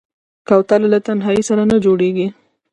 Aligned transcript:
کوتره 0.47 0.87
له 0.93 0.99
تنهايي 1.05 1.41
سره 1.49 1.63
نه 1.71 1.77
جوړېږي. 1.85 2.27